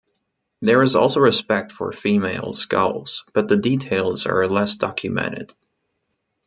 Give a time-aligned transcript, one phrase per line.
[0.63, 5.53] There is also respect for female skulls, but the details are less documented.